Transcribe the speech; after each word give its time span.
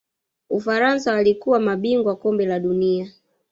ufaransa 0.49 1.13
walikuwa 1.13 1.59
mabingwa 1.59 2.15
Kombe 2.15 2.45
la 2.45 2.59
dunia 2.59 3.11